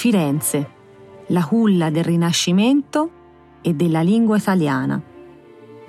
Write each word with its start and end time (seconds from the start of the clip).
Firenze, 0.00 0.70
la 1.26 1.44
culla 1.44 1.90
del 1.90 2.04
Rinascimento 2.04 3.10
e 3.60 3.74
della 3.74 4.00
lingua 4.00 4.38
italiana. 4.38 4.98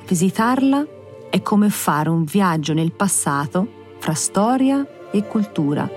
Visitarla 0.05 0.86
è 1.30 1.41
come 1.41 1.70
fare 1.70 2.10
un 2.10 2.25
viaggio 2.25 2.74
nel 2.74 2.92
passato 2.92 3.96
fra 4.00 4.14
storia 4.14 4.86
e 5.14 5.25
cultura. 5.25 5.89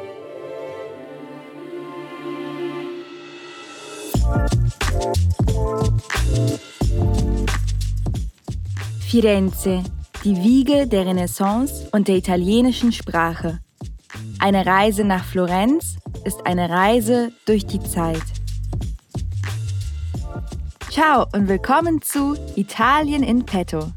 Firenze, 9.00 9.82
die 10.22 10.36
Wiege 10.36 10.86
der 10.86 11.06
Renaissance 11.06 11.88
und 11.90 12.06
der 12.06 12.14
italienischen 12.14 12.92
Sprache. 12.92 13.60
Eine 14.38 14.64
Reise 14.64 15.02
nach 15.02 15.24
Florenz 15.24 15.96
ist 16.24 16.46
eine 16.46 16.70
Reise 16.70 17.32
durch 17.44 17.66
die 17.66 17.80
Zeit. 17.80 18.22
Ciao 20.90 21.26
und 21.32 21.48
willkommen 21.48 22.00
zu 22.00 22.34
Italien 22.56 23.22
in 23.22 23.44
Petto. 23.44 23.92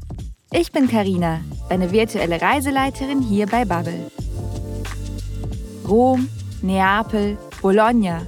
Ich 0.52 0.70
bin 0.72 0.88
Karina, 0.88 1.40
deine 1.70 1.90
virtuelle 1.90 2.40
Reiseleiterin 2.40 3.22
hier 3.22 3.46
bei 3.46 3.64
Bubble. 3.64 4.10
Rom, 5.88 6.28
Neapel, 6.60 7.38
Bologna. 7.62 8.26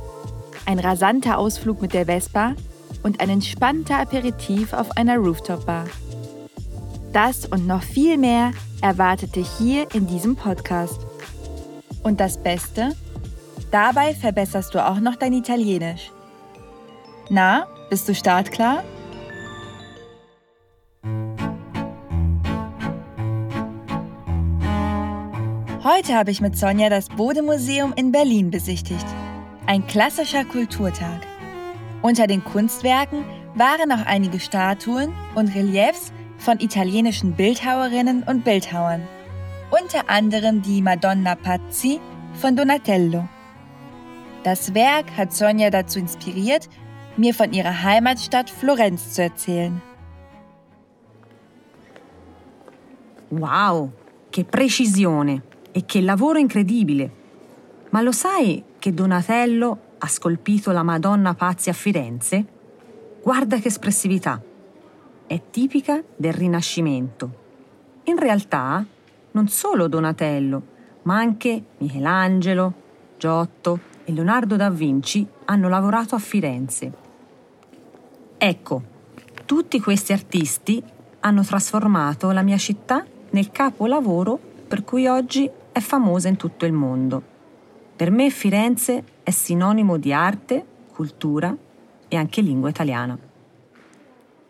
Ein 0.64 0.78
rasanter 0.78 1.36
Ausflug 1.36 1.82
mit 1.82 1.92
der 1.92 2.06
Vespa 2.06 2.54
und 3.02 3.20
ein 3.20 3.28
entspannter 3.28 3.98
Aperitif 3.98 4.72
auf 4.72 4.96
einer 4.96 5.18
Rooftop-Bar. 5.18 5.84
Das 7.12 7.44
und 7.44 7.66
noch 7.66 7.82
viel 7.82 8.16
mehr 8.16 8.52
erwartet 8.80 9.36
dich 9.36 9.48
hier 9.58 9.86
in 9.94 10.06
diesem 10.06 10.36
Podcast. 10.36 11.00
Und 12.02 12.20
das 12.20 12.42
Beste? 12.42 12.94
Dabei 13.70 14.14
verbesserst 14.14 14.74
du 14.74 14.84
auch 14.84 14.98
noch 14.98 15.14
dein 15.14 15.32
Italienisch. 15.32 16.10
Na, 17.28 17.66
bist 17.88 18.08
du 18.08 18.14
startklar? 18.14 18.82
Heute 25.84 26.14
habe 26.14 26.30
ich 26.30 26.40
mit 26.40 26.58
Sonja 26.58 26.90
das 26.90 27.08
Bode-Museum 27.08 27.92
in 27.94 28.10
Berlin 28.10 28.50
besichtigt. 28.50 29.06
Ein 29.66 29.86
klassischer 29.86 30.44
Kulturtag. 30.44 31.20
Unter 32.02 32.26
den 32.26 32.42
Kunstwerken 32.42 33.24
waren 33.54 33.92
auch 33.92 34.04
einige 34.04 34.40
Statuen 34.40 35.12
und 35.36 35.54
Reliefs 35.54 36.12
von 36.38 36.58
italienischen 36.58 37.32
Bildhauerinnen 37.32 38.24
und 38.24 38.44
Bildhauern, 38.44 39.06
unter 39.70 40.10
anderem 40.10 40.62
die 40.62 40.82
Madonna 40.82 41.36
Pazzi 41.36 42.00
von 42.34 42.56
Donatello. 42.56 43.28
Das 44.42 44.72
Werk 44.74 45.10
hat 45.18 45.32
Sonja 45.34 45.68
dazu 45.68 45.98
inspiriert, 45.98 46.68
mir 47.16 47.34
von 47.34 47.52
ihrer 47.52 47.82
Heimatstadt 47.82 48.48
Florenz 48.48 49.12
zu 49.12 49.22
erzählen. 49.22 49.82
Wow, 53.28 53.90
che 54.30 54.44
precisione 54.44 55.42
e 55.72 55.84
che 55.84 56.00
lavoro 56.00 56.38
incredibile! 56.38 57.18
Ma 57.90 58.00
lo 58.00 58.12
sai 58.12 58.64
che 58.78 58.94
Donatello 58.94 59.78
ha 59.98 60.06
scolpito 60.06 60.72
la 60.72 60.82
Madonna 60.82 61.34
Pazzi 61.34 61.68
a 61.68 61.74
Firenze? 61.74 62.44
Guarda 63.22 63.58
che 63.58 63.68
espressività! 63.68 64.42
è 65.26 65.40
tipica 65.48 66.02
del 66.16 66.32
Rinascimento. 66.32 67.30
In 68.04 68.18
realtà 68.18 68.84
non 69.32 69.46
solo 69.46 69.86
Donatello, 69.86 70.62
ma 71.02 71.18
anche 71.18 71.62
Michelangelo, 71.78 72.72
Giotto 73.16 73.89
e 74.04 74.12
Leonardo 74.12 74.56
da 74.56 74.70
Vinci 74.70 75.26
hanno 75.46 75.68
lavorato 75.68 76.14
a 76.14 76.18
Firenze. 76.18 76.92
Ecco, 78.36 78.82
tutti 79.44 79.80
questi 79.80 80.12
artisti 80.12 80.82
hanno 81.20 81.42
trasformato 81.42 82.30
la 82.30 82.42
mia 82.42 82.56
città 82.56 83.04
nel 83.30 83.50
capolavoro 83.50 84.38
per 84.66 84.84
cui 84.84 85.06
oggi 85.06 85.50
è 85.72 85.80
famosa 85.80 86.28
in 86.28 86.36
tutto 86.36 86.66
il 86.66 86.72
mondo. 86.72 87.22
Per 87.96 88.10
me 88.10 88.30
Firenze 88.30 89.04
è 89.22 89.30
sinonimo 89.30 89.96
di 89.96 90.12
arte, 90.12 90.64
cultura 90.92 91.54
e 92.08 92.16
anche 92.16 92.40
lingua 92.40 92.70
italiana. 92.70 93.18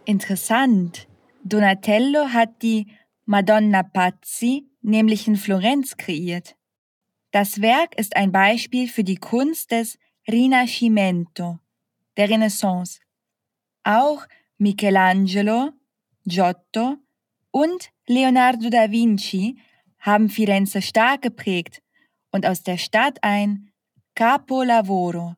Interessant. 0.05 1.07
Donatello 1.41 2.25
hat 2.25 2.61
die 2.61 2.85
Madonna 3.25 3.83
Pazzi 3.83 4.71
nämlich 4.83 5.27
in 5.27 5.37
Florenz 5.37 5.95
kreiert. 5.97 6.57
Das 7.33 7.61
Werk 7.61 7.97
ist 7.97 8.17
ein 8.17 8.33
Beispiel 8.33 8.89
für 8.89 9.05
die 9.05 9.17
Kunst 9.17 9.71
des 9.71 9.99
Rinascimento, 10.29 11.61
der 12.17 12.29
Renaissance. 12.29 13.01
Auch 13.85 14.27
Michelangelo, 14.59 15.71
Giotto 16.27 16.97
und 17.53 17.91
Leonardo 18.07 18.69
da 18.69 18.91
Vinci 18.91 19.59
haben 20.01 20.29
Firenze 20.29 20.83
stark 20.83 21.23
geprägt 21.23 21.83
und 22.33 22.47
aus 22.47 22.63
der 22.63 22.79
Stadt 22.79 23.19
ein 23.23 23.71
Capolavoro, 24.17 25.35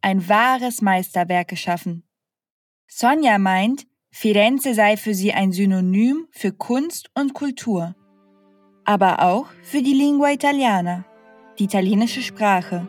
ein 0.00 0.28
wahres 0.28 0.80
Meisterwerk 0.80 1.48
geschaffen. 1.48 2.04
Sonja 2.86 3.38
meint, 3.38 3.86
Firenze 4.10 4.74
sei 4.74 4.96
für 4.96 5.14
sie 5.14 5.32
ein 5.32 5.50
Synonym 5.50 6.28
für 6.30 6.52
Kunst 6.52 7.10
und 7.14 7.34
Kultur, 7.34 7.96
aber 8.84 9.22
auch 9.22 9.46
für 9.62 9.82
die 9.82 9.94
Lingua 9.94 10.32
Italiana, 10.32 11.04
die 11.58 11.64
italienische 11.64 12.22
Sprache. 12.22 12.86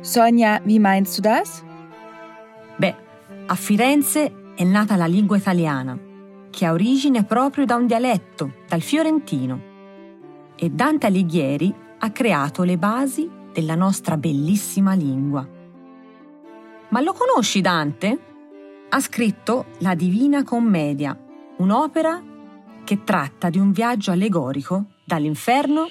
Sonja, 0.00 0.60
wie 0.64 0.78
meinst 0.78 1.16
du 1.18 1.22
das? 1.22 1.64
Beh, 2.78 2.94
a 3.46 3.54
Firenze 3.54 4.52
è 4.54 4.64
nata 4.64 4.96
la 4.96 5.06
lingua 5.06 5.36
italiana, 5.36 5.98
che 6.50 6.66
ha 6.66 6.72
origine 6.72 7.24
proprio 7.24 7.64
da 7.64 7.76
un 7.76 7.86
dialetto, 7.86 8.52
dal 8.68 8.80
fiorentino. 8.80 9.72
E 10.56 10.70
Dante 10.70 11.06
Alighieri 11.06 11.74
ha 11.98 12.10
creato 12.10 12.62
le 12.62 12.76
basi 12.76 13.28
della 13.52 13.74
nostra 13.74 14.16
bellissima 14.16 14.94
lingua. 14.94 15.46
Ma 16.88 17.00
lo 17.00 17.12
conosci 17.12 17.60
Dante? 17.60 18.18
ha 18.94 19.00
scritto 19.00 19.66
La 19.78 19.96
Divina 19.96 20.44
Commedia, 20.44 21.18
un'opera 21.56 22.22
che 22.84 23.02
tratta 23.02 23.50
di 23.50 23.58
un 23.58 23.72
viaggio 23.72 24.12
allegorico 24.12 24.84
dall'inferno 25.04 25.86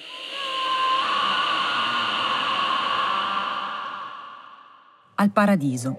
al 5.24 5.32
paradiso. 5.32 5.98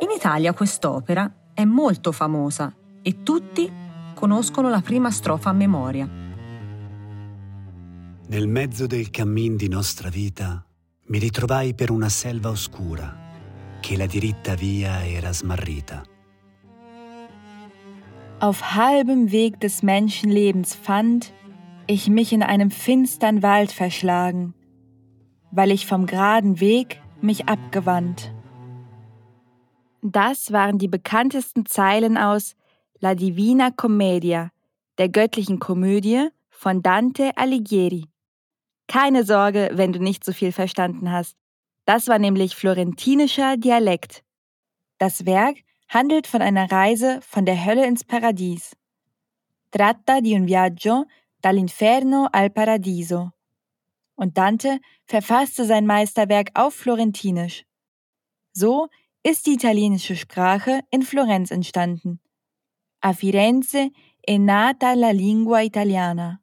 In 0.00 0.10
Italia 0.14 0.52
quest'opera 0.52 1.50
è 1.54 1.64
molto 1.64 2.12
famosa 2.12 2.74
e 3.02 3.22
tutti 3.22 3.70
conoscono 4.14 4.68
la 4.68 4.80
prima 4.80 5.10
strofa 5.10 5.50
a 5.50 5.52
memoria. 5.52 6.08
Nel 8.26 8.48
mezzo 8.48 8.86
del 8.86 9.10
cammin 9.10 9.56
di 9.56 9.68
nostra 9.68 10.08
vita 10.08 10.64
mi 11.06 11.18
ritrovai 11.18 11.74
per 11.74 11.90
una 11.90 12.08
selva 12.08 12.48
oscura 12.48 13.22
che 13.80 13.96
la 13.96 14.06
diritta 14.06 14.54
via 14.54 15.06
era 15.06 15.32
smarrita. 15.32 16.02
Auf 18.38 18.60
halbem 18.60 19.30
Weg 19.30 19.58
des 19.58 19.82
Menschenlebens 19.82 20.74
fand 20.74 21.32
ich 21.86 22.08
mich 22.08 22.32
in 22.32 22.42
einem 22.42 22.70
finstern 22.70 23.42
Wald 23.42 23.72
verschlagen, 23.72 24.54
weil 25.50 25.70
ich 25.70 25.86
vom 25.86 26.06
geraden 26.06 26.60
Weg 26.60 27.00
mich 27.20 27.48
abgewandt. 27.48 28.32
Das 30.02 30.52
waren 30.52 30.78
die 30.78 30.88
bekanntesten 30.88 31.66
Zeilen 31.66 32.18
aus 32.18 32.56
La 33.00 33.14
Divina 33.14 33.70
Commedia, 33.70 34.50
der 34.98 35.08
göttlichen 35.08 35.58
Komödie 35.58 36.28
von 36.50 36.82
Dante 36.82 37.36
Alighieri. 37.36 38.06
Keine 38.86 39.24
Sorge, 39.24 39.70
wenn 39.72 39.92
du 39.92 39.98
nicht 39.98 40.24
so 40.24 40.32
viel 40.32 40.52
verstanden 40.52 41.10
hast. 41.10 41.36
Das 41.86 42.08
war 42.08 42.18
nämlich 42.18 42.54
florentinischer 42.54 43.56
Dialekt. 43.56 44.22
Das 44.98 45.26
Werk 45.26 45.56
handelt 45.88 46.26
von 46.26 46.42
einer 46.42 46.70
Reise 46.70 47.20
von 47.22 47.46
der 47.46 47.64
Hölle 47.64 47.86
ins 47.86 48.04
Paradies. 48.04 48.76
Tratta 49.70 50.20
di 50.20 50.34
un 50.34 50.46
viaggio 50.46 51.04
dall'inferno 51.44 52.28
al 52.32 52.50
paradiso. 52.50 53.30
Und 54.16 54.38
Dante 54.38 54.80
verfasste 55.04 55.64
sein 55.64 55.86
Meisterwerk 55.86 56.50
auf 56.54 56.74
Florentinisch. 56.74 57.64
So 58.52 58.88
ist 59.22 59.46
die 59.46 59.54
italienische 59.54 60.16
Sprache 60.16 60.80
in 60.90 61.02
Florenz 61.02 61.50
entstanden. 61.50 62.20
A 63.00 63.12
Firenze 63.12 63.90
è 64.22 64.38
nata 64.38 64.94
la 64.94 65.10
lingua 65.10 65.62
italiana. 65.62 66.40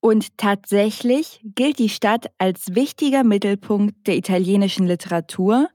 Und 0.00 0.36
tatsächlich 0.36 1.40
gilt 1.44 1.78
die 1.78 1.88
Stadt 1.88 2.26
als 2.38 2.74
wichtiger 2.74 3.24
Mittelpunkt 3.24 4.06
der 4.06 4.16
italienischen 4.16 4.86
Literatur 4.86 5.68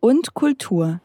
und 0.00 0.34
Kultur. 0.34 1.00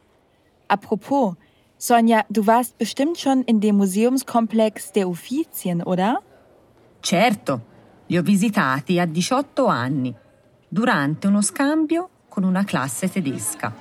Apropos, 0.68 1.34
Sonja, 1.76 2.24
du 2.28 2.46
warst 2.46 2.76
bestimmt 2.78 3.18
schon 3.18 3.42
in 3.42 3.60
dem 3.60 3.76
Museumskomplex 3.76 4.92
der 4.92 5.08
Uffizien, 5.08 5.82
oder? 5.82 6.20
Certo, 7.00 7.68
Li 8.10 8.16
ho 8.16 8.22
visitati 8.22 8.98
a 8.98 9.04
18 9.04 9.66
anni, 9.66 10.14
durante 10.66 11.26
uno 11.26 11.42
scambio 11.42 12.08
con 12.28 12.42
una 12.42 12.64
classe 12.64 13.10
tedesca. 13.10 13.74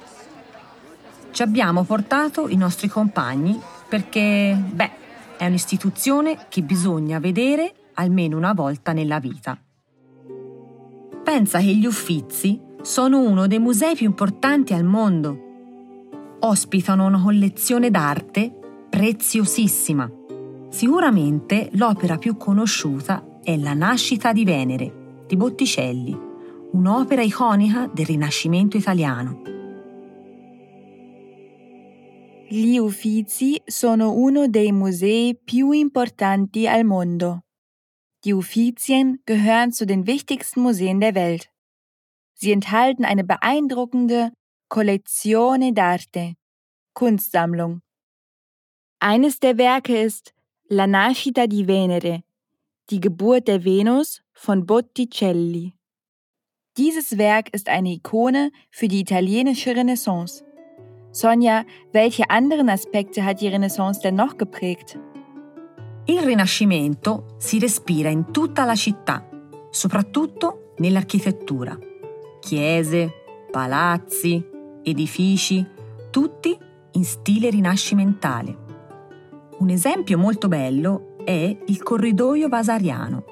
Ci 1.32 1.42
abbiamo 1.42 1.84
portato 1.84 2.50
i 2.50 2.58
nostri 2.58 2.90
compagni 2.90 3.58
perché, 3.88 4.62
beh, 4.70 4.92
è 5.38 5.46
un'istituzione 5.46 6.48
che 6.50 6.62
bisogna 6.62 7.20
vedere 7.20 7.74
almeno 7.94 8.36
una 8.36 8.52
volta 8.52 8.92
nella 8.92 9.20
vita. 9.20 9.58
Pensa 11.24 11.60
che 11.60 11.74
gli 11.74 11.86
Uffizi 11.86 12.60
sono 12.82 13.22
uno 13.22 13.48
dei 13.48 13.60
musei 13.60 13.96
più 13.96 14.08
importanti 14.08 14.74
al 14.74 14.84
mondo. 14.84 15.38
Ospitano 16.40 17.06
una 17.06 17.22
collezione 17.22 17.90
d'arte 17.92 18.54
preziosissima. 18.90 20.17
Sicuramente 20.78 21.72
l'opera 21.72 22.20
più 22.20 22.38
conosciuta 22.38 23.40
è 23.42 23.58
La 23.58 23.74
nascita 23.74 24.32
di 24.32 24.46
Venere 24.46 25.24
di 25.26 25.36
Botticelli, 25.36 26.16
un'opera 26.74 27.24
iconica 27.24 27.90
del 27.92 28.06
Rinascimento 28.06 28.78
italiano. 28.78 29.42
Gli 32.48 32.78
Uffizi 32.78 33.60
sono 33.66 34.14
uno 34.14 34.48
dei 34.48 34.72
musei 34.72 35.36
più 35.36 35.72
importanti 35.72 36.68
al 36.68 36.84
mondo. 36.84 37.46
Die 38.20 38.34
Uffizien 38.34 39.20
gehören 39.26 39.72
zu 39.72 39.84
den 39.84 40.06
wichtigsten 40.06 40.62
Museen 40.62 41.00
der 41.00 41.16
Welt. 41.16 41.50
Sie 42.34 42.52
enthalten 42.52 43.04
eine 43.04 43.24
beeindruckende 43.24 44.32
Collezione 44.68 45.72
d'arte, 45.72 46.36
Kunstsammlung. 46.94 47.80
Eines 49.00 49.40
der 49.40 49.58
Werke 49.58 50.04
ist 50.04 50.37
La 50.70 50.86
nascita 50.86 51.46
di 51.46 51.66
Venere, 51.66 52.24
die 52.90 53.00
Geburt 53.00 53.48
der 53.48 53.64
Venus 53.64 54.22
von 54.34 54.66
Botticelli. 54.66 55.74
Dieses 56.76 57.18
Werk 57.18 57.54
ist 57.54 57.70
eine 57.70 57.94
Ikone 57.94 58.52
für 58.70 58.90
die 58.90 59.00
italienische 59.00 59.74
Renaissance. 59.74 60.44
Sonja, 61.12 61.64
welche 61.94 62.30
anderen 62.30 62.68
Aspekte 62.68 63.24
hat 63.24 63.40
die 63.40 63.48
Renaissance 63.48 64.02
denn 64.02 64.16
noch 64.16 64.36
geprägt? 64.36 65.00
Il 66.06 66.20
Rinascimento 66.20 67.38
si 67.38 67.60
respira 67.60 68.10
in 68.10 68.34
tutta 68.34 68.66
la 68.66 68.76
città, 68.76 69.26
soprattutto 69.72 70.74
nell'architettura. 70.80 71.80
Chiese, 72.42 73.10
palazzi, 73.52 74.46
edifici, 74.84 75.66
tutti 76.12 76.58
in 76.92 77.06
stile 77.06 77.52
rinascimentale. 77.52 78.67
Un 79.60 79.72
esempio 79.72 80.20
molto 80.20 80.48
bello 80.48 81.16
è 81.24 81.58
il 81.66 81.82
corridoio 81.82 82.48
vasariano. 82.48 83.24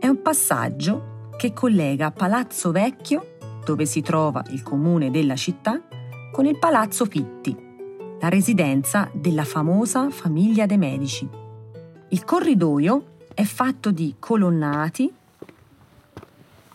È 0.00 0.08
un 0.08 0.20
passaggio 0.20 1.28
che 1.36 1.52
collega 1.52 2.10
Palazzo 2.10 2.72
Vecchio, 2.72 3.36
dove 3.64 3.86
si 3.86 4.00
trova 4.02 4.42
il 4.50 4.64
comune 4.64 5.12
della 5.12 5.36
città, 5.36 5.80
con 6.32 6.44
il 6.46 6.58
Palazzo 6.58 7.06
Pitti, 7.06 7.56
la 8.20 8.28
residenza 8.28 9.08
della 9.14 9.44
famosa 9.44 10.10
famiglia 10.10 10.66
dei 10.66 10.76
Medici. 10.76 11.28
Il 12.08 12.24
corridoio 12.24 13.18
è 13.32 13.44
fatto 13.44 13.92
di 13.92 14.16
colonnati, 14.18 15.12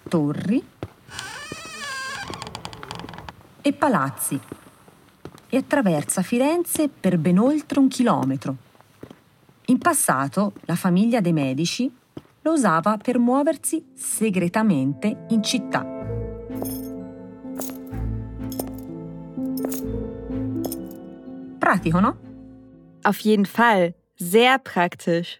torri 0.07 0.63
e 3.61 3.73
palazzi 3.73 4.39
e 5.49 5.57
attraversa 5.57 6.21
Firenze 6.21 6.87
per 6.87 7.17
ben 7.17 7.39
oltre 7.39 7.79
un 7.79 7.89
chilometro. 7.89 8.67
In 9.69 9.77
passato 9.77 10.53
la 10.61 10.75
famiglia 10.75 11.21
dei 11.21 11.31
Medici 11.31 11.95
lo 12.41 12.53
usava 12.53 12.97
per 12.97 13.19
muoversi 13.19 13.85
segretamente 13.93 15.25
in 15.29 15.43
città. 15.43 15.85
Pratico, 21.59 21.99
no? 21.99 22.17
Auf 23.03 23.19
jeden 23.19 23.45
Fall. 23.45 23.93
Sehr 24.15 24.57
praktisch. 24.57 25.39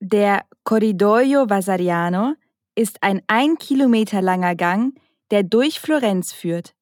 Der 0.00 0.44
Corridoio 0.64 1.48
Vasariano 1.48 2.34
ist 2.74 3.00
ein 3.00 3.22
ein 3.28 3.58
Kilometer 3.58 4.20
langer 4.20 4.56
Gang, 4.56 4.98
der 5.30 5.44
durch 5.44 5.78
Florenz 5.78 6.32
führt. 6.32 6.74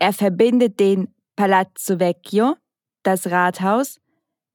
Er 0.00 0.12
verbindet 0.12 0.80
den 0.80 1.14
Palazzo 1.36 2.00
Vecchio, 2.00 2.56
das 3.04 3.30
Rathaus, 3.30 4.00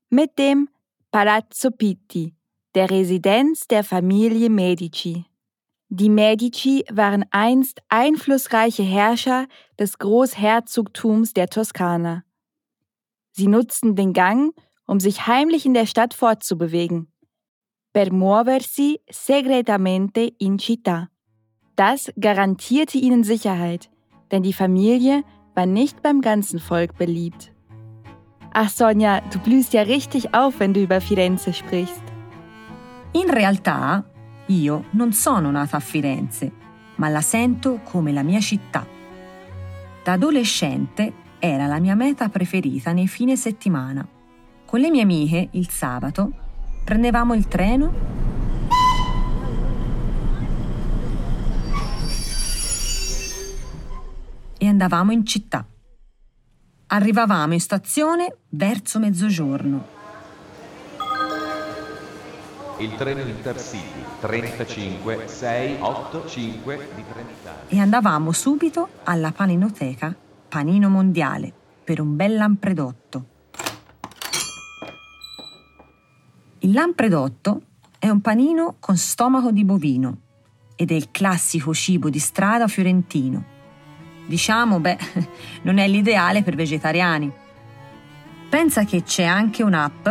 mit 0.09 0.37
dem 0.37 0.67
Palazzo 1.09 1.71
Pitti, 1.71 2.35
der 2.75 2.91
Residenz 2.91 3.65
der 3.67 3.85
Familie 3.85 4.49
Medici. 4.49 5.25
Die 5.87 6.09
Medici 6.09 6.83
waren 6.91 7.23
einst 7.31 7.81
einflussreiche 7.87 8.83
Herrscher 8.83 9.47
des 9.79 9.99
Großherzogtums 9.99 11.31
der 11.33 11.47
Toskana. 11.47 12.23
Sie 13.31 13.47
nutzten 13.47 13.95
den 13.95 14.11
Gang, 14.11 14.53
um 14.85 14.99
sich 14.99 15.27
heimlich 15.27 15.65
in 15.65 15.73
der 15.73 15.85
Stadt 15.85 16.13
fortzubewegen. 16.13 17.09
Per 17.93 18.11
muoversi 18.11 18.99
segretamente 19.09 20.33
in 20.39 20.57
città. 20.57 21.07
Das 21.77 22.11
garantierte 22.19 22.97
ihnen 22.97 23.23
Sicherheit, 23.23 23.89
denn 24.31 24.43
die 24.43 24.53
Familie 24.53 25.23
war 25.55 25.65
nicht 25.65 26.01
beim 26.01 26.19
ganzen 26.19 26.59
Volk 26.59 26.97
beliebt. 26.97 27.53
Ach 28.59 28.71
Sonja, 28.71 29.21
du 29.21 29.37
blühst 29.37 29.73
ja 29.73 29.83
richtig 29.83 30.33
auf, 30.33 30.59
wenn 30.59 30.73
du 30.73 30.81
über 30.81 30.99
Firenze 30.99 31.53
sprichst. 31.53 32.01
In 33.11 33.29
realtà 33.29 34.03
io 34.47 34.85
non 34.93 35.13
sono 35.13 35.51
nata 35.51 35.77
a 35.77 35.79
Firenze, 35.79 36.51
ma 36.95 37.07
la 37.07 37.21
sento 37.21 37.81
come 37.83 38.11
la 38.11 38.23
mia 38.23 38.39
città. 38.39 38.83
Da 40.03 40.13
adolescente 40.13 41.13
era 41.37 41.67
la 41.67 41.79
mia 41.79 41.93
meta 41.93 42.29
preferita 42.29 42.93
nei 42.93 43.07
fine 43.07 43.35
settimana. 43.35 44.07
Con 44.65 44.79
le 44.79 44.89
mie 44.89 45.03
amiche, 45.03 45.49
il 45.51 45.69
sabato, 45.69 46.31
prendevamo 46.83 47.35
il 47.35 47.47
treno 47.47 47.93
e 54.57 54.67
andavamo 54.67 55.11
in 55.11 55.23
città. 55.27 55.63
Arrivavamo 56.89 57.51
in 57.51 57.59
stazione 57.59 58.37
verso 58.49 58.97
mezzogiorno. 58.97 59.95
Il 62.77 62.95
treno 62.95 63.19
Intercity 63.19 64.03
35 64.21 65.27
685 65.27 66.89
di 66.95 67.03
Trenitalia. 67.11 67.67
E 67.67 67.79
andavamo 67.79 68.31
subito 68.31 68.87
alla 69.03 69.33
paninoteca 69.33 70.15
Panino 70.47 70.87
Mondiale 70.87 71.51
per 71.83 71.99
un 71.99 72.15
bel 72.15 72.35
lampredotto. 72.35 73.25
Il 76.59 76.71
lampredotto 76.71 77.61
è 77.99 78.07
un 78.07 78.21
panino 78.21 78.75
con 78.79 78.95
stomaco 78.95 79.51
di 79.51 79.65
bovino 79.65 80.17
ed 80.77 80.91
è 80.91 80.93
il 80.93 81.11
classico 81.11 81.73
cibo 81.73 82.09
di 82.09 82.19
strada 82.19 82.67
fiorentino. 82.69 83.55
Diciamo, 84.27 84.79
beh, 84.79 84.97
non 85.63 85.79
è 85.79 85.87
l'ideale 85.87 86.43
per 86.43 86.55
vegetariani. 86.55 87.31
Pensa 88.49 88.83
che 88.83 89.03
c'è 89.03 89.23
anche 89.23 89.63
un'app 89.63 90.07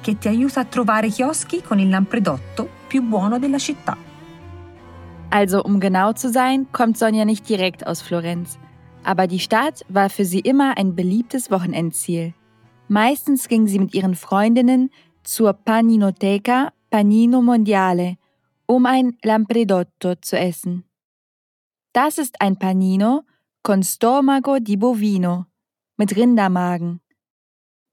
che 0.00 0.18
ti 0.18 0.28
aiuta 0.28 0.60
a 0.60 0.64
trovare 0.64 1.08
chioschi 1.08 1.62
con 1.62 1.78
il 1.78 1.88
lampredotto 1.88 2.68
più 2.86 3.02
buono 3.02 3.38
della 3.38 3.58
città. 3.58 3.96
Also, 5.30 5.62
um 5.64 5.80
genau 5.80 6.12
zu 6.12 6.28
sein, 6.28 6.66
kommt 6.70 6.96
Sonja 6.96 7.24
nicht 7.24 7.48
direkt 7.48 7.86
aus 7.86 8.02
Florenz. 8.02 8.58
Aber 9.02 9.26
die 9.26 9.40
Stadt 9.40 9.84
war 9.88 10.08
für 10.08 10.24
sie 10.24 10.40
immer 10.40 10.76
ein 10.76 10.94
beliebtes 10.94 11.50
Wochenendziel. 11.50 12.34
Meistens 12.88 13.48
ging 13.48 13.66
sie 13.66 13.78
mit 13.78 13.94
ihren 13.94 14.14
Freundinnen 14.14 14.90
zur 15.22 15.54
Paninoteca 15.54 16.72
Panino 16.90 17.42
Mondiale, 17.42 18.16
um 18.66 18.86
ein 18.86 19.16
Lampredotto 19.22 20.14
zu 20.20 20.38
essen. 20.38 20.84
Das 21.92 22.18
ist 22.18 22.40
ein 22.40 22.56
Panino 22.56 23.22
con 23.66 23.82
stomaco 23.82 24.58
di 24.58 24.76
bovino 24.76 25.46
mit 25.96 26.12
Rindermagen. 26.12 27.00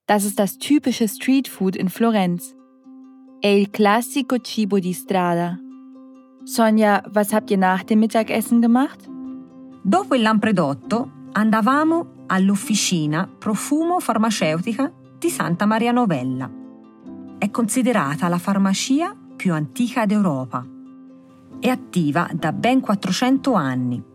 Das 0.05 0.25
ist 0.25 0.37
das 0.37 0.57
typische 0.57 1.07
Streetfood 1.07 1.77
in 1.77 1.87
Florenz. 1.87 2.53
È 3.39 3.47
il 3.47 3.69
classico 3.69 4.39
cibo 4.39 4.79
di 4.79 4.91
strada. 4.91 5.57
Sonja, 6.43 7.01
was 7.13 7.31
habt 7.31 7.51
ihr 7.51 7.57
nach 7.57 7.85
dem 7.85 7.99
Mittagessen 7.99 8.59
gemacht? 8.59 9.07
Dopo 9.81 10.13
il 10.15 10.23
lampredotto 10.23 11.09
andavamo 11.31 12.25
all'officina 12.27 13.25
profumo 13.25 14.01
farmaceutica 14.01 14.91
di 15.17 15.29
Santa 15.29 15.65
Maria 15.65 15.93
Novella. 15.93 16.51
È 17.37 17.49
considerata 17.49 18.27
la 18.27 18.39
farmacia 18.39 19.15
più 19.37 19.53
antica 19.53 20.05
d'Europa. 20.05 20.67
È 21.61 21.69
attiva 21.69 22.29
da 22.33 22.51
ben 22.51 22.81
400 22.81 23.53
anni, 23.53 24.09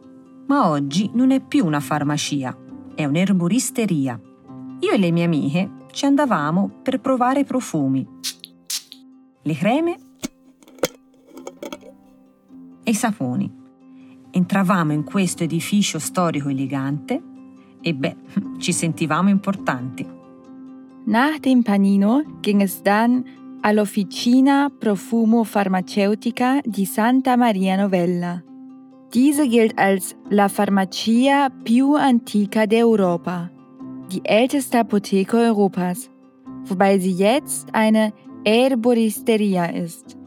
ma 0.46 0.68
oggi 0.68 1.10
non 1.12 1.30
è 1.30 1.40
più 1.40 1.64
una 1.64 1.80
farmacia, 1.80 2.56
è 2.94 3.04
un'erboristeria. 3.04 4.20
Io 4.80 4.90
e 4.90 4.98
le 4.98 5.10
mie 5.10 5.24
amiche 5.24 5.70
ci 5.92 6.06
andavamo 6.06 6.80
per 6.82 7.00
provare 7.00 7.44
profumi. 7.44 8.06
Le 9.42 9.54
creme 9.54 9.96
e 12.82 12.90
i 12.90 12.94
saponi. 12.94 13.64
Entravamo 14.30 14.92
in 14.92 15.04
questo 15.04 15.44
edificio 15.44 15.98
storico 15.98 16.48
elegante 16.48 17.22
e 17.80 17.94
beh, 17.94 18.16
ci 18.58 18.72
sentivamo 18.72 19.28
importanti. 19.28 20.06
Nach 21.06 21.38
dem 21.38 21.62
Panino 21.62 22.22
ging 22.40 22.60
es 22.60 22.82
dann 22.82 23.24
all'Officina 23.60 24.70
Profumo 24.76 25.44
Farmaceutica 25.44 26.60
di 26.64 26.84
Santa 26.84 27.36
Maria 27.36 27.76
Novella. 27.76 28.42
Diese 29.16 29.48
gilt 29.48 29.78
als 29.78 30.14
la 30.28 30.46
farmacia 30.48 31.48
più 31.64 31.94
antica 31.94 32.66
d'Europa, 32.66 33.48
die 34.10 34.20
älteste 34.22 34.80
Apotheke 34.80 35.38
Europas, 35.38 36.10
wobei 36.66 36.98
sie 36.98 37.12
jetzt 37.12 37.68
eine 37.72 38.12
Herboristeria 38.44 39.70
ist. 39.70 40.18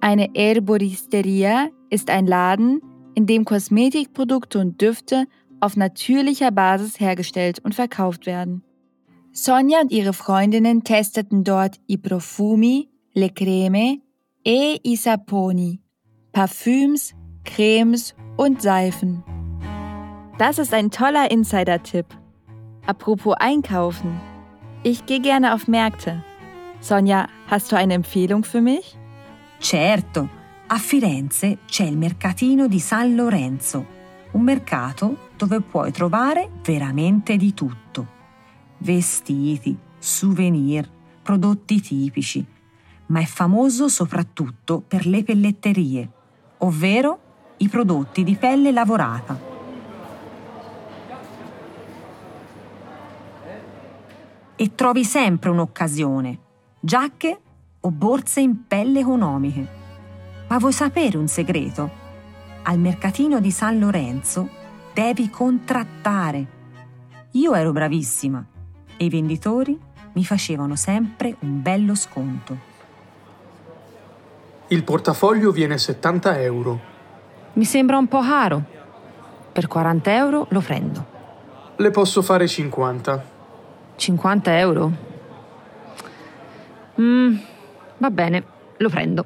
Eine 0.00 0.30
Herboristeria 0.34 1.68
ist 1.90 2.08
ein 2.08 2.26
Laden, 2.26 2.80
in 3.14 3.26
dem 3.26 3.44
Kosmetikprodukte 3.44 4.58
und 4.58 4.80
Düfte 4.80 5.26
auf 5.60 5.76
natürlicher 5.76 6.50
Basis 6.50 6.98
hergestellt 6.98 7.58
und 7.62 7.74
verkauft 7.74 8.24
werden. 8.24 8.62
Sonja 9.32 9.82
und 9.82 9.92
ihre 9.92 10.14
Freundinnen 10.14 10.82
testeten 10.82 11.44
dort 11.44 11.78
i 11.86 11.98
profumi, 11.98 12.88
le 13.12 13.28
creme 13.28 14.00
e 14.42 14.78
i 14.82 14.96
saponi, 14.96 15.82
Parfüms, 16.32 17.12
Cremes 17.44 18.14
und 18.40 18.62
Seifen. 18.62 19.22
Das 20.38 20.58
ist 20.58 20.72
ein 20.72 20.90
toller 20.90 21.30
Insider-Tipp. 21.30 22.06
Apropos 22.86 23.36
Einkaufen. 23.38 24.18
Ich 24.82 25.04
gehe 25.04 25.20
gerne 25.20 25.52
auf 25.52 25.68
Märkte. 25.68 26.24
Sonja, 26.80 27.26
hast 27.48 27.70
du 27.70 27.76
eine 27.76 27.92
Empfehlung 27.92 28.44
für 28.44 28.62
mich? 28.62 28.96
Certo, 29.60 30.30
a 30.68 30.78
Firenze 30.78 31.58
c'è 31.66 31.84
il 31.84 31.98
mercatino 31.98 32.66
di 32.66 32.80
San 32.80 33.14
Lorenzo, 33.14 33.84
un 34.30 34.42
mercato 34.42 35.28
dove 35.36 35.60
puoi 35.60 35.92
trovare 35.92 36.48
veramente 36.64 37.36
di 37.36 37.52
tutto. 37.52 38.06
Vestiti, 38.78 39.76
souvenir, 39.98 40.88
prodotti 41.22 41.82
tipici, 41.82 42.42
ma 43.08 43.20
è 43.20 43.26
famoso 43.26 43.88
soprattutto 43.88 44.80
per 44.80 45.04
le 45.04 45.24
pelletterie, 45.24 46.08
ovvero 46.58 47.28
i 47.62 47.68
prodotti 47.68 48.24
di 48.24 48.36
pelle 48.36 48.72
lavorata. 48.72 49.38
E 54.56 54.74
trovi 54.74 55.04
sempre 55.04 55.50
un'occasione, 55.50 56.38
giacche 56.80 57.40
o 57.80 57.90
borse 57.90 58.40
in 58.40 58.66
pelle 58.66 59.00
economiche. 59.00 59.78
Ma 60.48 60.58
vuoi 60.58 60.72
sapere 60.72 61.18
un 61.18 61.28
segreto? 61.28 61.98
Al 62.62 62.78
mercatino 62.78 63.40
di 63.40 63.50
San 63.50 63.78
Lorenzo 63.78 64.48
devi 64.94 65.28
contrattare. 65.28 66.58
Io 67.32 67.54
ero 67.54 67.72
bravissima 67.72 68.44
e 68.96 69.04
i 69.04 69.08
venditori 69.10 69.78
mi 70.12 70.24
facevano 70.24 70.76
sempre 70.76 71.36
un 71.40 71.60
bello 71.60 71.94
sconto. 71.94 72.68
Il 74.68 74.82
portafoglio 74.82 75.52
viene 75.52 75.76
70 75.76 76.40
euro. 76.40 76.89
Mi 77.54 77.64
sembra 77.64 77.98
un 77.98 78.06
po' 78.06 78.20
caro. 78.20 78.64
Per 79.52 79.66
40 79.66 80.14
euro 80.14 80.46
lo 80.50 80.60
prendo. 80.60 81.06
Le 81.76 81.90
posso 81.90 82.22
fare 82.22 82.46
50. 82.46 83.24
50 83.96 84.58
euro? 84.58 84.92
Mm, 87.00 87.36
va 87.98 88.10
bene, 88.10 88.44
lo 88.76 88.88
prendo. 88.88 89.24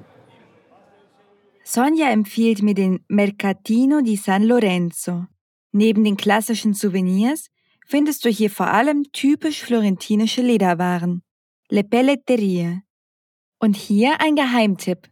Sonja 1.62 2.10
empfiehlt 2.10 2.62
mir 2.62 2.74
den 2.74 3.04
Mercatino 3.08 4.00
di 4.00 4.16
San 4.16 4.46
Lorenzo. 4.46 5.26
Neben 5.72 6.04
den 6.04 6.16
klassischen 6.16 6.74
Souvenirs 6.74 7.50
findest 7.86 8.24
du 8.24 8.28
hier 8.28 8.50
vor 8.50 8.68
allem 8.68 9.04
typisch 9.12 9.62
florentinische 9.62 10.42
Lederwaren, 10.42 11.22
Le 11.68 11.82
Pelletterie. 11.82 12.82
Und 13.58 13.76
hier 13.76 14.20
ein 14.20 14.36
Geheimtipp. 14.36 15.08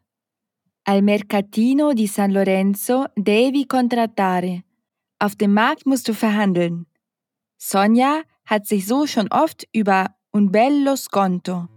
Al 0.85 1.01
Mercatino 1.01 1.93
di 1.93 2.09
San 2.09 2.33
Lorenzo 2.33 3.05
devi 3.15 3.67
contrattare. 3.67 4.65
Auf 5.19 5.37
dem 5.37 5.53
Markt 5.53 5.87
musst 5.87 6.09
du 6.09 6.13
verhandeln. 6.13 6.87
Sonja 7.57 8.23
hat 8.47 8.67
sich 8.67 8.85
so 8.85 9.07
schon 9.07 9.29
oft 9.31 9.65
über 9.73 10.17
un 10.33 10.51
bello 10.51 10.97
sconto, 10.97 11.69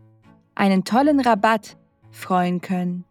einen 0.56 0.84
tollen 0.84 1.20
Rabatt, 1.20 1.78
freuen 2.10 2.60
können. 2.60 3.06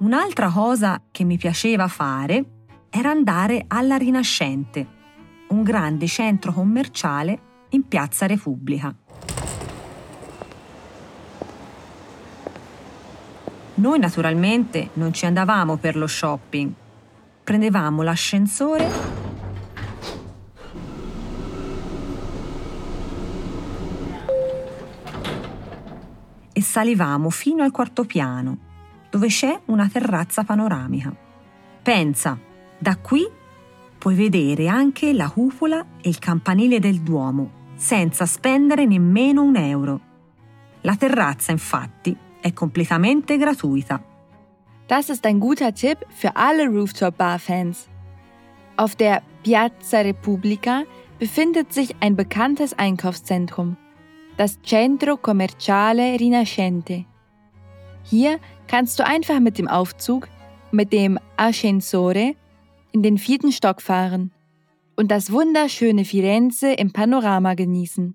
Un'altra 0.00 0.50
cosa 0.50 1.00
che 1.12 1.22
mi 1.22 1.36
piaceva 1.36 1.86
fare 1.86 2.44
era 2.90 3.10
andare 3.10 3.64
alla 3.68 3.98
Rinascente, 3.98 4.86
un 5.50 5.62
grande 5.62 6.08
centro 6.08 6.52
commerciale 6.52 7.38
in 7.70 7.86
Piazza 7.86 8.26
Repubblica. 8.26 8.92
Noi 13.86 14.00
naturalmente 14.00 14.90
non 14.94 15.12
ci 15.12 15.26
andavamo 15.26 15.76
per 15.76 15.94
lo 15.94 16.08
shopping, 16.08 16.72
prendevamo 17.44 18.02
l'ascensore 18.02 18.90
e 26.52 26.60
salivamo 26.60 27.30
fino 27.30 27.62
al 27.62 27.70
quarto 27.70 28.02
piano, 28.02 28.58
dove 29.08 29.28
c'è 29.28 29.56
una 29.66 29.88
terrazza 29.88 30.42
panoramica. 30.42 31.14
Pensa, 31.80 32.36
da 32.76 32.96
qui 32.96 33.24
puoi 33.96 34.16
vedere 34.16 34.66
anche 34.66 35.12
la 35.12 35.30
cupola 35.30 35.86
e 36.00 36.08
il 36.08 36.18
campanile 36.18 36.80
del 36.80 37.02
Duomo, 37.02 37.50
senza 37.76 38.26
spendere 38.26 38.84
nemmeno 38.84 39.44
un 39.44 39.54
euro. 39.54 40.00
La 40.80 40.96
terrazza, 40.96 41.52
infatti, 41.52 42.24
è 42.46 42.52
completamente 42.52 43.38
gratuita. 43.38 44.00
Das 44.86 45.10
ist 45.10 45.26
ein 45.26 45.40
guter 45.40 45.74
Tipp 45.74 45.98
für 46.10 46.36
alle 46.36 46.68
Rooftop-Bar-Fans. 46.68 47.88
Auf 48.76 48.94
der 48.94 49.22
Piazza 49.42 50.00
Repubblica 50.00 50.84
befindet 51.18 51.72
sich 51.72 51.96
ein 52.00 52.14
bekanntes 52.14 52.78
Einkaufszentrum, 52.78 53.76
das 54.36 54.60
Centro 54.62 55.16
Commerciale 55.16 56.20
Rinascente. 56.20 57.04
Hier 58.04 58.38
kannst 58.68 59.00
du 59.00 59.04
einfach 59.04 59.40
mit 59.40 59.58
dem 59.58 59.66
Aufzug, 59.66 60.28
mit 60.70 60.92
dem 60.92 61.18
Ascensore, 61.36 62.36
in 62.92 63.02
den 63.02 63.18
vierten 63.18 63.50
Stock 63.50 63.82
fahren 63.82 64.30
und 64.94 65.10
das 65.10 65.32
wunderschöne 65.32 66.04
Firenze 66.04 66.72
im 66.74 66.92
Panorama 66.92 67.54
genießen. 67.54 68.14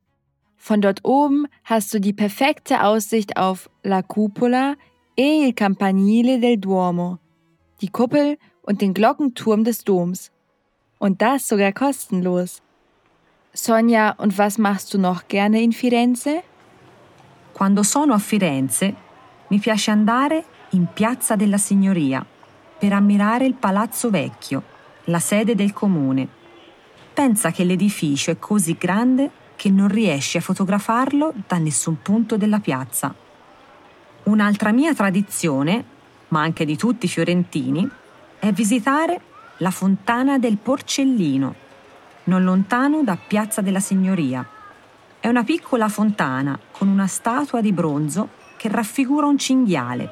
Von 0.64 0.80
dort 0.80 1.04
oben 1.04 1.48
hast 1.64 1.92
du 1.92 2.00
die 2.00 2.14
perfekte 2.14 2.84
Aussicht 2.84 3.36
auf 3.36 3.68
La 3.82 4.04
Cupola 4.04 4.76
e 5.18 5.48
il 5.48 5.56
Campanile 5.56 6.40
del 6.40 6.60
Duomo, 6.60 7.18
die 7.82 7.90
Kuppel 7.90 8.38
und 8.62 8.80
den 8.80 8.94
Glockenturm 8.94 9.64
des 9.64 9.84
Doms. 9.84 10.30
Und 11.00 11.24
das 11.24 11.48
sogar 11.48 11.72
kostenlos. 11.72 12.62
Sonja, 13.54 14.12
und 14.20 14.38
was 14.38 14.60
machst 14.60 14.94
du 14.94 15.00
noch 15.00 15.28
gerne 15.28 15.64
in 15.64 15.72
Firenze? 15.72 16.44
Quando 17.56 17.82
sono 17.82 18.14
a 18.14 18.20
Firenze 18.20 18.94
mi 19.50 19.58
piace 19.58 19.90
andare 19.90 20.44
in 20.74 20.88
Piazza 20.94 21.36
della 21.36 21.58
Signoria 21.58 22.24
per 22.78 22.94
ammirare 22.94 23.48
il 23.48 23.56
Palazzo 23.56 24.12
Vecchio, 24.12 24.62
la 25.06 25.20
sede 25.20 25.56
del 25.56 25.74
comune. 25.74 26.28
Pensa 27.16 27.50
che 27.50 27.64
l'edificio 27.64 28.30
è 28.30 28.38
così 28.38 28.78
grande 28.78 29.41
che 29.62 29.70
non 29.70 29.90
riesci 29.90 30.38
a 30.38 30.42
fotografarlo 30.42 31.36
da 31.46 31.60
nessun 31.60 32.02
punto 32.02 32.36
della 32.36 32.58
piazza. 32.58 33.14
Un'altra 34.24 34.72
mia 34.72 34.96
tradizione, 34.96 35.86
ma 36.30 36.42
anche 36.42 36.66
di 36.66 36.76
tutti 36.76 37.06
i 37.06 37.08
fiorentini, 37.08 37.88
è 38.40 38.52
visitare 38.54 39.22
la 39.58 39.70
fontana 39.70 40.40
del 40.40 40.58
Porcellino, 40.58 41.54
non 42.24 42.44
lontano 42.44 43.04
da 43.04 43.16
Piazza 43.16 43.62
della 43.62 43.80
Signoria. 43.80 44.44
È 45.20 45.28
una 45.28 45.44
piccola 45.44 45.90
fontana 45.90 46.58
con 46.72 46.88
una 46.88 47.06
statua 47.06 47.62
di 47.62 47.72
bronzo 47.72 48.30
che 48.58 48.68
raffigura 48.68 49.28
un 49.28 49.38
cinghiale. 49.38 50.12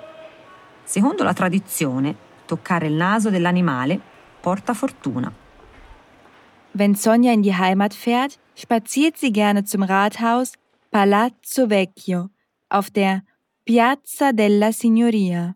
Secondo 0.84 1.24
la 1.24 1.34
tradizione, 1.34 2.16
toccare 2.46 2.86
il 2.86 2.94
naso 2.94 3.32
dell'animale 3.32 4.00
porta 4.40 4.76
fortuna. 4.76 5.34
Wenn 6.74 6.94
Sonja 6.94 7.32
in 7.32 7.42
die 7.42 7.52
Heimat 7.60 7.96
fährt, 7.96 8.38
spaziert 8.60 9.18
sie 9.18 9.32
gerne 9.32 9.64
zum 9.64 9.84
Rathaus 9.84 10.54
Palazzo 10.92 11.70
Vecchio 11.70 12.30
auf 12.70 12.90
der 12.90 13.24
Piazza 13.66 14.32
della 14.34 14.72
Signoria. 14.72 15.56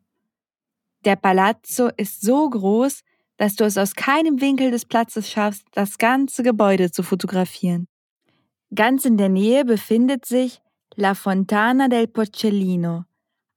Der 1.03 1.15
Palazzo 1.15 1.89
ist 1.97 2.21
so 2.21 2.49
groß, 2.49 3.01
dass 3.37 3.55
du 3.55 3.65
es 3.65 3.77
aus 3.77 3.95
keinem 3.95 4.39
Winkel 4.39 4.71
des 4.71 4.85
Platzes 4.85 5.29
schaffst, 5.29 5.65
das 5.73 5.97
ganze 5.97 6.43
Gebäude 6.43 6.91
zu 6.91 7.03
fotografieren. 7.03 7.87
Ganz 8.73 9.05
in 9.05 9.17
der 9.17 9.29
Nähe 9.29 9.65
befindet 9.65 10.25
sich 10.25 10.61
La 10.95 11.13
Fontana 11.13 11.87
del 11.87 12.07
Porcellino, 12.07 13.05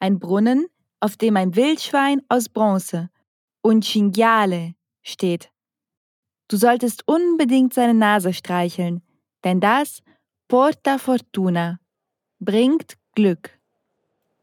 ein 0.00 0.18
Brunnen, 0.18 0.66
auf 1.00 1.16
dem 1.16 1.36
ein 1.36 1.54
Wildschwein 1.54 2.22
aus 2.28 2.48
Bronze 2.48 3.10
un 3.62 3.82
cinghiale 3.82 4.74
steht. 5.02 5.50
Du 6.48 6.56
solltest 6.56 7.06
unbedingt 7.06 7.74
seine 7.74 7.94
Nase 7.94 8.32
streicheln, 8.32 9.02
denn 9.46 9.60
das 9.60 10.02
porta 10.48 10.98
fortuna, 10.98 11.78
bringt 12.40 12.96
Glück. 13.14 13.50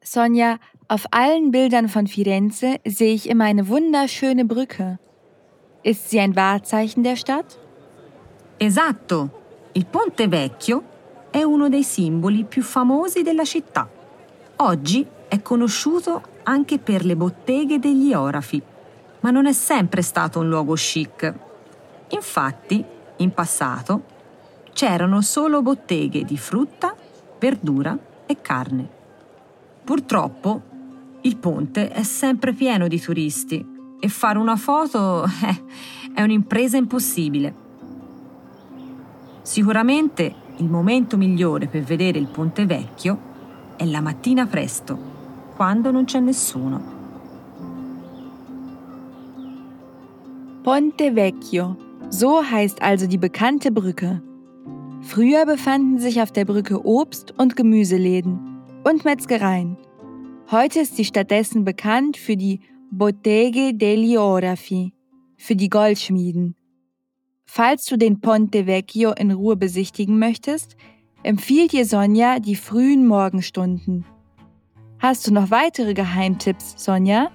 Sonja, 0.01 0.60
auf 0.88 1.05
allen 1.12 1.51
Bildern 1.51 1.89
von 1.89 2.07
Firenze 2.07 2.77
sehe 2.86 3.13
ich 3.13 3.29
immer 3.29 3.45
eine 3.45 3.67
wunderschöne 3.67 4.45
Brücke. 4.45 5.00
Ist 5.83 6.10
sie 6.10 6.19
ein 6.19 6.36
Wahrzeichen 6.36 7.03
der 7.03 7.17
Stadt? 7.17 7.60
Esatto, 8.57 9.29
il 9.74 9.86
Ponte 9.86 10.29
Vecchio 10.29 10.83
è 11.31 11.43
uno 11.43 11.67
dei 11.67 11.83
simboli 11.83 12.45
più 12.45 12.63
famosi 12.63 13.24
della 13.24 13.43
città. 13.43 13.89
Oggi 14.57 15.05
è 15.27 15.41
conosciuto 15.41 16.22
anche 16.43 16.79
per 16.79 17.03
le 17.03 17.17
botteghe 17.17 17.79
degli 17.79 18.13
orafi, 18.13 18.62
ma 19.19 19.31
non 19.31 19.48
è 19.48 19.53
sempre 19.53 20.01
stato 20.01 20.39
un 20.39 20.48
luogo 20.48 20.75
chic. 20.75 21.33
Infatti, 22.10 22.83
in 23.17 23.33
passato, 23.33 24.12
c'erano 24.83 25.21
solo 25.21 25.61
botteghe 25.61 26.25
di 26.25 26.35
frutta, 26.35 26.93
verdura 27.39 27.97
e 28.25 28.41
carne. 28.41 28.89
Purtroppo, 29.81 30.61
il 31.21 31.37
ponte 31.37 31.87
è 31.89 32.03
sempre 32.03 32.51
pieno 32.51 32.89
di 32.89 32.99
turisti 32.99 33.65
e 33.97 34.09
fare 34.09 34.37
una 34.37 34.57
foto 34.57 35.23
eh, 35.23 35.63
è 36.13 36.21
un'impresa 36.21 36.75
impossibile. 36.75 37.55
Sicuramente 39.41 40.35
il 40.57 40.69
momento 40.69 41.15
migliore 41.15 41.67
per 41.67 41.83
vedere 41.83 42.19
il 42.19 42.27
ponte 42.27 42.65
vecchio 42.65 43.17
è 43.77 43.85
la 43.85 44.01
mattina 44.01 44.45
presto, 44.47 44.99
quando 45.55 45.91
non 45.91 46.03
c'è 46.03 46.19
nessuno. 46.19 46.91
Ponte 50.61 51.09
Vecchio, 51.11 51.77
so 52.09 52.41
heißt 52.41 52.81
also 52.81 53.07
die 53.07 53.17
bekannte 53.17 53.71
Brücke. 53.71 54.31
Früher 55.03 55.45
befanden 55.45 56.00
sich 56.00 56.22
auf 56.22 56.31
der 56.31 56.45
Brücke 56.45 56.86
Obst- 56.86 57.33
und 57.38 57.55
Gemüseläden 57.57 58.39
und 58.86 59.03
Metzgereien. 59.03 59.77
Heute 60.50 60.79
ist 60.79 60.95
sie 60.95 61.03
stattdessen 61.03 61.65
bekannt 61.65 62.15
für 62.15 62.38
die 62.38 62.62
Botteghe 62.89 63.74
degli 63.74 64.17
Orafi, 64.17 64.93
für 65.38 65.55
die 65.55 65.69
Goldschmieden. 65.69 66.55
Falls 67.45 67.86
du 67.86 67.98
den 67.98 68.22
Ponte 68.22 68.65
Vecchio 68.65 69.12
in 69.12 69.31
Ruhe 69.31 69.57
besichtigen 69.57 70.17
möchtest, 70.17 70.77
empfiehlt 71.22 71.74
dir 71.74 71.86
Sonja 71.86 72.39
die 72.39 72.55
frühen 72.55 73.05
Morgenstunden. 73.05 74.05
Hast 75.00 75.27
du 75.27 75.33
noch 75.33 75.51
weitere 75.51 75.93
Geheimtipps, 75.93 76.75
Sonja? 76.77 77.29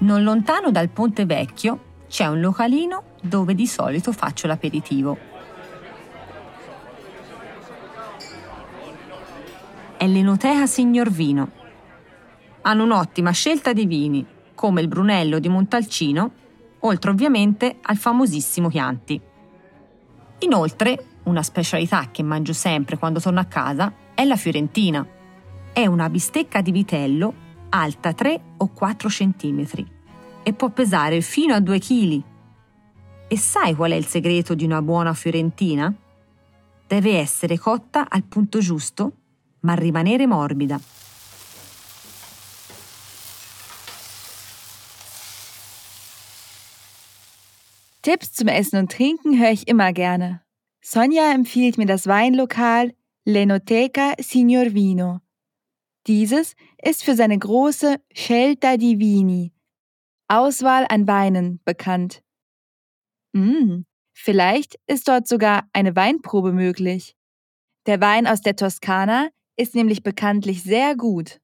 Non 0.00 0.22
lontano 0.22 0.70
dal 0.70 0.88
Ponte 0.88 1.28
Vecchio 1.28 1.80
c'è 2.08 2.26
un 2.26 2.40
localino 2.40 3.02
dove 3.20 3.54
di 3.54 3.66
solito 3.66 4.12
faccio 4.12 4.46
l'aperitivo. 4.46 5.27
È 9.98 10.06
l'Enoteca 10.06 10.64
Signor 10.68 11.10
Vino. 11.10 11.50
Hanno 12.62 12.84
un'ottima 12.84 13.32
scelta 13.32 13.72
di 13.72 13.84
vini, 13.84 14.24
come 14.54 14.80
il 14.80 14.86
Brunello 14.86 15.40
di 15.40 15.48
Montalcino, 15.48 16.30
oltre 16.78 17.10
ovviamente 17.10 17.78
al 17.82 17.96
famosissimo 17.96 18.68
Chianti. 18.68 19.20
Inoltre, 20.38 21.04
una 21.24 21.42
specialità 21.42 22.10
che 22.12 22.22
mangio 22.22 22.52
sempre 22.52 22.96
quando 22.96 23.18
torno 23.18 23.40
a 23.40 23.46
casa 23.46 23.92
è 24.14 24.24
la 24.24 24.36
fiorentina. 24.36 25.04
È 25.72 25.84
una 25.84 26.08
bistecca 26.08 26.60
di 26.60 26.70
vitello 26.70 27.34
alta 27.70 28.12
3 28.12 28.40
o 28.58 28.68
4 28.68 29.08
cm 29.08 29.66
e 30.44 30.52
può 30.52 30.68
pesare 30.70 31.20
fino 31.22 31.54
a 31.54 31.60
2 31.60 31.78
kg. 31.80 32.22
E 33.26 33.36
sai 33.36 33.74
qual 33.74 33.90
è 33.90 33.96
il 33.96 34.06
segreto 34.06 34.54
di 34.54 34.64
una 34.64 34.80
buona 34.80 35.12
fiorentina? 35.12 35.92
Deve 36.86 37.18
essere 37.18 37.58
cotta 37.58 38.08
al 38.08 38.22
punto 38.22 38.60
giusto, 38.60 39.12
ma 39.62 39.74
rimanere 39.74 40.26
morbida. 40.26 40.80
Tipps 48.02 48.32
zum 48.32 48.48
Essen 48.48 48.78
und 48.78 48.92
Trinken 48.92 49.38
höre 49.38 49.50
ich 49.50 49.68
immer 49.68 49.92
gerne. 49.92 50.40
Sonja 50.80 51.32
empfiehlt 51.32 51.76
mir 51.76 51.86
das 51.86 52.06
Weinlokal 52.06 52.94
L'Enoteca 53.26 54.14
Signor 54.22 54.72
Vino. 54.72 55.20
Dieses 56.06 56.54
ist 56.82 57.04
für 57.04 57.14
seine 57.14 57.38
große 57.38 58.00
Scelta 58.14 58.78
di 58.78 58.98
Vini, 58.98 59.52
Auswahl 60.28 60.86
an 60.88 61.06
Weinen, 61.06 61.60
bekannt. 61.66 62.22
Hm, 63.34 63.84
vielleicht 64.14 64.80
ist 64.86 65.08
dort 65.08 65.28
sogar 65.28 65.68
eine 65.74 65.94
Weinprobe 65.94 66.52
möglich. 66.52 67.14
Der 67.84 68.00
Wein 68.00 68.26
aus 68.26 68.40
der 68.40 68.56
Toskana 68.56 69.28
ist 69.58 69.74
nämlich 69.74 70.02
bekanntlich 70.02 70.62
sehr 70.62 70.96
gut. 70.96 71.40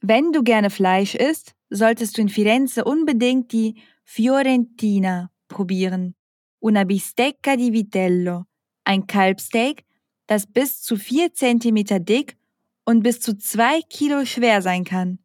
Wenn 0.00 0.32
du 0.32 0.42
gerne 0.42 0.70
Fleisch 0.70 1.14
isst, 1.14 1.54
solltest 1.68 2.16
du 2.16 2.22
in 2.22 2.28
Firenze 2.28 2.84
unbedingt 2.84 3.52
die 3.52 3.74
Fiorentina 4.04 5.30
probieren. 5.48 6.14
Una 6.60 6.84
bistecca 6.84 7.56
di 7.56 7.72
vitello, 7.72 8.44
ein 8.84 9.06
Kalbsteak, 9.06 9.84
das 10.26 10.46
bis 10.46 10.80
zu 10.80 10.96
4 10.96 11.34
cm 11.34 12.04
dick 12.04 12.36
und 12.84 13.02
bis 13.02 13.20
zu 13.20 13.36
2 13.36 13.80
Kilo 13.88 14.24
schwer 14.24 14.62
sein 14.62 14.84
kann. 14.84 15.18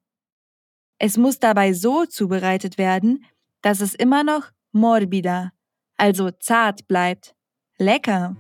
Es 0.98 1.18
muss 1.18 1.40
dabei 1.40 1.74
so 1.74 2.06
zubereitet 2.06 2.78
werden, 2.78 3.26
dass 3.62 3.82
es 3.82 3.96
immer 3.96 4.24
noch 4.24 4.52
morbida, 4.72 5.52
also 5.98 6.32
zart 6.32 6.88
bleibt. 6.88 7.36
Lecker! 7.78 8.36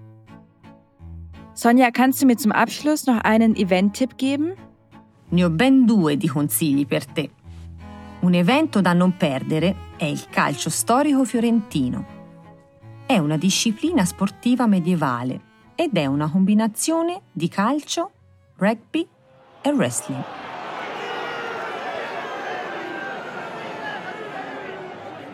Sonja, 1.59 1.91
kannst 1.91 2.21
du 2.21 2.25
mir 2.25 2.37
zum 2.37 2.53
Abschluss 2.53 3.05
noch 3.05 3.21
einen 3.25 3.53
Event-Tipp 3.53 4.15
geben? 4.15 4.53
Ne 5.29 5.43
ho 5.43 5.49
ben 5.49 5.85
due 5.85 6.15
di 6.15 6.29
consigli 6.29 6.87
per 6.87 7.05
te. 7.05 7.31
Un 8.21 8.33
evento 8.33 8.79
da 8.79 8.93
non 8.93 9.17
perdere 9.17 9.75
è 9.97 10.05
il 10.05 10.29
calcio 10.29 10.69
storico 10.69 11.25
fiorentino. 11.25 12.05
È 13.05 13.17
una 13.17 13.35
disciplina 13.35 14.05
sportiva 14.05 14.67
medievale 14.67 15.41
ed 15.75 15.97
è 15.97 16.05
una 16.05 16.29
combinazione 16.29 17.23
di 17.29 17.49
calcio, 17.49 18.11
rugby 18.55 19.05
e 19.61 19.69
wrestling. 19.73 20.23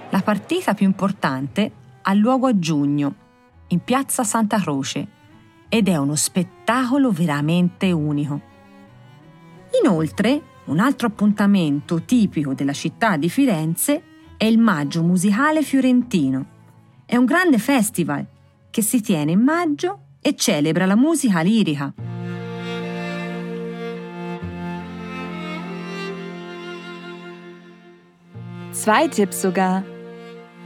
La 0.09 0.21
partita 0.23 0.73
più 0.73 0.87
importante 0.87 1.71
ha 2.01 2.13
luogo 2.15 2.47
a 2.47 2.57
giugno, 2.57 3.13
in 3.67 3.83
piazza 3.83 4.23
Santa 4.23 4.59
Croce, 4.59 5.13
ed 5.69 5.87
è 5.87 5.97
uno 5.97 6.15
spettacolo 6.15 7.11
veramente 7.11 7.91
unico. 7.91 8.41
Inoltre, 9.83 10.41
un 10.65 10.79
altro 10.79 11.07
appuntamento 11.07 12.01
tipico 12.03 12.53
della 12.53 12.73
città 12.73 13.17
di 13.17 13.29
Firenze 13.29 14.01
è 14.37 14.45
il 14.45 14.57
Maggio 14.57 15.03
Musicale 15.03 15.61
Fiorentino. 15.61 16.45
È 17.05 17.15
un 17.15 17.25
grande 17.25 17.59
festival 17.59 18.25
che 18.71 18.81
si 18.81 19.01
tiene 19.01 19.31
in 19.31 19.41
maggio 19.41 19.99
e 20.21 20.35
celebra 20.35 20.85
la 20.85 20.95
musica 20.95 21.41
lirica. 21.41 21.93
Zwei 28.71 29.07
Tipps 29.07 29.39
sogar. 29.39 29.83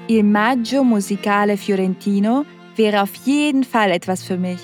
Il 0.08 0.26
Maggio 0.26 0.84
Musicale 0.84 1.56
Fiorentino 1.56 2.44
wäre 2.76 3.00
auf 3.00 3.14
jeden 3.26 3.64
Fall 3.64 3.92
etwas 3.92 4.24
für 4.24 4.38
mich. 4.38 4.60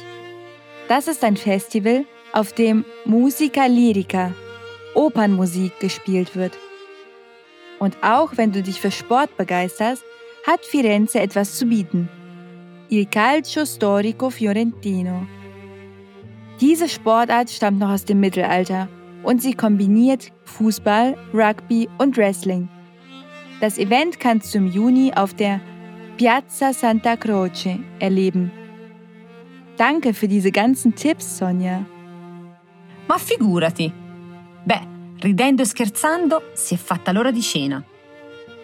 Das 0.87 1.07
ist 1.07 1.23
ein 1.23 1.35
Festival, 1.35 2.05
auf 2.31 2.53
dem 2.53 2.85
Musica 3.05 3.65
Lirica, 3.65 4.31
Opernmusik 4.93 5.79
gespielt 5.79 6.35
wird. 6.35 6.53
Und 7.79 7.97
auch 8.03 8.33
wenn 8.35 8.51
du 8.51 8.61
dich 8.61 8.79
für 8.79 8.91
Sport 8.91 9.35
begeisterst, 9.35 10.03
hat 10.45 10.63
Firenze 10.63 11.19
etwas 11.19 11.55
zu 11.55 11.65
bieten. 11.65 12.07
Il 12.89 13.07
Calcio 13.07 13.65
Storico 13.65 14.29
Fiorentino. 14.29 15.25
Diese 16.61 16.87
Sportart 16.87 17.49
stammt 17.49 17.79
noch 17.79 17.89
aus 17.89 18.05
dem 18.05 18.19
Mittelalter 18.19 18.87
und 19.23 19.41
sie 19.41 19.55
kombiniert 19.55 20.31
Fußball, 20.43 21.17
Rugby 21.33 21.89
und 21.97 22.15
Wrestling. 22.15 22.69
Das 23.59 23.79
Event 23.79 24.19
kannst 24.19 24.53
du 24.53 24.59
im 24.59 24.67
Juni 24.67 25.11
auf 25.15 25.33
der 25.33 25.61
Piazza 26.17 26.73
Santa 26.73 27.17
Croce 27.17 27.79
erleben. 27.99 28.51
Danke 29.77 30.13
für 30.13 30.27
diese 30.27 30.51
ganzen 30.51 30.95
Tipps, 30.95 31.37
Sonja. 31.37 31.85
Ma 33.07 33.17
figurati! 33.17 33.91
Beh, 34.63 34.87
ridendo 35.19 35.63
e 35.63 35.65
scherzando, 35.65 36.51
si 36.53 36.73
è 36.73 36.77
fatta 36.77 37.11
l'ora 37.11 37.31
di 37.31 37.41
cena. 37.41 37.83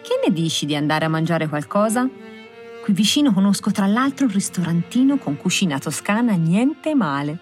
Che 0.02 0.20
ne 0.26 0.32
dici 0.32 0.66
di 0.66 0.74
andare 0.74 1.04
a 1.04 1.08
mangiare 1.08 1.48
qualcosa? 1.48 2.08
Qui 2.82 2.92
vicino 2.94 3.32
conosco 3.32 3.70
tra 3.70 3.86
l'altro 3.86 4.26
un 4.26 4.32
ristorantino 4.32 5.18
con 5.18 5.36
cucina 5.36 5.78
toscana 5.78 6.34
niente 6.34 6.94
male. 6.94 7.38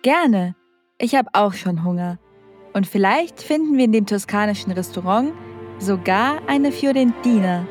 Gerne. 0.00 0.54
Ich 0.98 1.14
habe 1.14 1.28
auch 1.32 1.52
schon 1.52 1.84
Hunger. 1.84 2.18
Und 2.72 2.86
vielleicht 2.86 3.42
finden 3.42 3.76
wir 3.76 3.84
in 3.84 3.92
dem 3.92 4.06
toskanischen 4.06 4.72
Restaurant 4.72 5.32
sogar 5.78 6.40
eine 6.46 6.72
Fiorentina. 6.72 7.66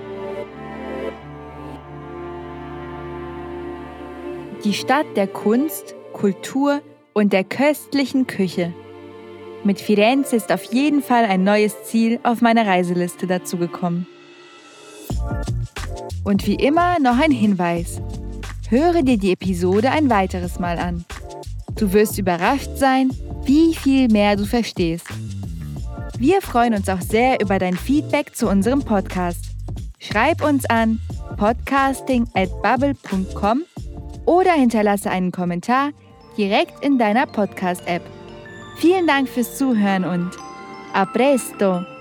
Die 4.68 4.74
Stadt 4.74 5.06
der 5.16 5.28
Kunst, 5.28 5.96
Kultur 6.12 6.82
und 7.14 7.32
der 7.32 7.46
köstlichen 7.46 8.28
Küche. 8.28 8.74
Mit 9.64 9.80
Firenze 9.80 10.36
ist 10.36 10.52
auf 10.52 10.64
jeden 10.74 11.02
Fall 11.02 11.24
ein 11.24 11.46
neues 11.46 11.86
Ziel 11.86 12.20
auf 12.24 12.42
meiner 12.42 12.68
Reiseliste 12.68 13.28
dazugekommen. 13.28 14.08
Und 16.26 16.46
wie 16.46 16.56
immer 16.56 17.00
noch 17.00 17.18
ein 17.18 17.32
Hinweis. 17.32 18.02
Höre 18.68 19.04
dir 19.04 19.18
die 19.18 19.32
Episode 19.32 19.90
ein 19.90 20.10
weiteres 20.10 20.60
Mal 20.60 20.80
an. 20.80 21.06
Du 21.78 21.94
wirst 21.94 22.18
überrascht 22.18 22.76
sein, 22.76 23.10
wie 23.46 23.74
viel 23.74 24.10
mehr 24.10 24.36
du 24.36 24.46
verstehst. 24.46 25.08
Wir 26.18 26.42
freuen 26.42 26.74
uns 26.74 26.90
auch 26.90 27.00
sehr 27.00 27.40
über 27.40 27.58
dein 27.58 27.78
Feedback 27.78 28.36
zu 28.36 28.50
unserem 28.50 28.82
Podcast. 28.82 29.46
Schreib 29.98 30.44
uns 30.44 30.66
an 30.66 31.00
podcasting@bubble.com 31.38 33.64
oder 34.28 34.52
hinterlasse 34.52 35.10
einen 35.10 35.32
Kommentar 35.32 35.90
direkt 36.38 36.84
in 36.86 37.00
deiner 37.00 37.26
Podcast-App. 37.26 38.04
Vielen 38.78 39.08
Dank 39.08 39.28
fürs 39.28 39.58
Zuhören 39.58 40.06
und 40.06 40.30
a 40.94 41.06
presto! 41.06 41.97